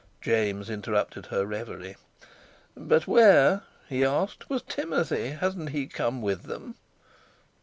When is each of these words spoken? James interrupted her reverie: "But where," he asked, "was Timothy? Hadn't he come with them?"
James 0.19 0.67
interrupted 0.67 1.27
her 1.27 1.45
reverie: 1.45 1.95
"But 2.75 3.05
where," 3.05 3.61
he 3.87 4.03
asked, 4.03 4.49
"was 4.49 4.63
Timothy? 4.63 5.29
Hadn't 5.29 5.67
he 5.67 5.85
come 5.85 6.23
with 6.23 6.45
them?" 6.45 6.73